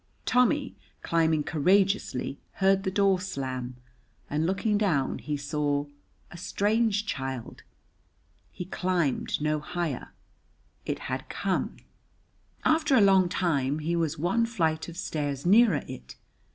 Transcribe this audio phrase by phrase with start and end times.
[0.25, 3.75] Tommy, climbing courageously, heard the door slam,
[4.31, 5.85] and looking down he saw
[6.31, 7.61] a strange child.
[8.51, 10.09] He climbed no higher.
[10.87, 11.77] It had come.
[12.65, 16.15] After a long time he was one flight of stairs nearer it.